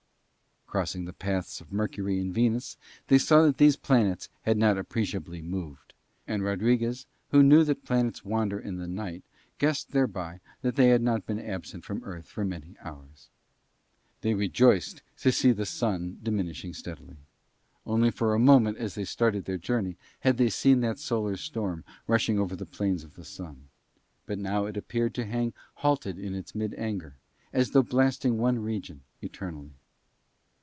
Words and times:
Crossing 0.67 1.03
the 1.03 1.11
paths 1.11 1.59
of 1.59 1.73
Mercury 1.73 2.17
and 2.17 2.33
Venus, 2.33 2.77
they 3.07 3.17
saw 3.17 3.45
that 3.45 3.57
these 3.57 3.75
planets 3.75 4.29
had 4.43 4.57
not 4.57 4.77
appreciably 4.77 5.41
moved, 5.41 5.93
and 6.25 6.45
Rodriguez, 6.45 7.07
who 7.31 7.43
knew 7.43 7.65
that 7.65 7.83
planets 7.83 8.23
wander 8.23 8.57
in 8.57 8.77
the 8.77 8.87
night, 8.87 9.21
guessed 9.57 9.91
thereby 9.91 10.39
that 10.61 10.77
they 10.77 10.87
had 10.87 11.01
not 11.01 11.25
been 11.25 11.41
absent 11.41 11.83
from 11.83 12.01
Earth 12.05 12.25
for 12.27 12.45
many 12.45 12.77
hours. 12.81 13.27
They 14.21 14.33
rejoiced 14.33 15.01
to 15.17 15.31
see 15.33 15.51
the 15.51 15.65
Sun 15.65 16.19
diminishing 16.23 16.73
steadily. 16.73 17.17
Only 17.85 18.09
for 18.09 18.33
a 18.33 18.39
moment 18.39 18.77
as 18.77 18.95
they 18.95 19.03
started 19.03 19.43
their 19.43 19.57
journey 19.57 19.97
had 20.21 20.37
they 20.37 20.49
seen 20.49 20.79
that 20.79 20.99
solar 20.99 21.35
storm 21.35 21.83
rushing 22.07 22.39
over 22.39 22.55
the 22.55 22.65
plains 22.65 23.03
of 23.03 23.15
the 23.15 23.25
Sun; 23.25 23.67
but 24.25 24.39
now 24.39 24.67
it 24.67 24.77
appeared 24.77 25.13
to 25.15 25.25
hang 25.25 25.51
halted 25.73 26.17
in 26.17 26.33
its 26.33 26.55
mid 26.55 26.73
anger, 26.75 27.17
as 27.51 27.71
though 27.71 27.83
blasting 27.83 28.37
one 28.37 28.57
region 28.59 29.01
eternally. 29.21 29.73